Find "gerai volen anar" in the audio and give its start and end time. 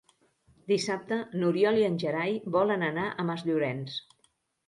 2.03-3.05